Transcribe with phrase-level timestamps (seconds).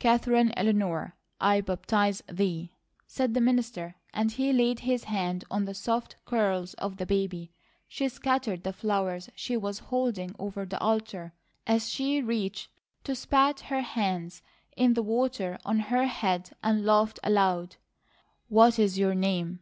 [0.00, 2.72] "Katherine Eleanor, I baptize thee,"
[3.06, 7.52] said the minister, and he laid his hand on the soft curls of the baby.
[7.86, 11.32] She scattered the flowers she was holding over the altar
[11.64, 12.70] as she reached
[13.04, 14.42] to spat her hands
[14.74, 17.76] in the water on her head and laughed aloud.
[18.48, 19.60] "What is your name?"